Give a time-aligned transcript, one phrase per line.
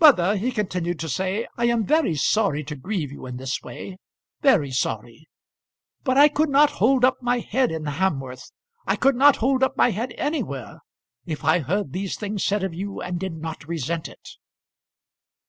[0.00, 3.96] "Mother," he continued to say, "I am very sorry to grieve you in this way;
[4.42, 5.28] very sorry.
[6.02, 8.50] But I could not hold up my head in Hamworth,
[8.88, 10.80] I could not hold up my head anywhere,
[11.26, 14.30] if I heard these things said of you and did not resent it."